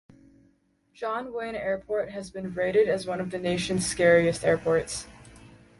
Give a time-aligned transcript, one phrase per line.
[0.95, 5.05] John Wayne Airport has been rated as one of the nation's scariest airports.